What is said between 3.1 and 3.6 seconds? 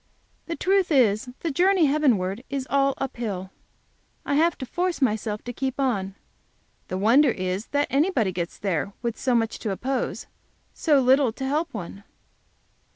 hill